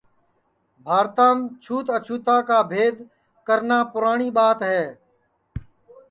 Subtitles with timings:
[0.85, 2.95] بھارتام چھوت اچھوتا کا بھید
[3.47, 4.83] کرنا پُراٹؔی ٻات ہے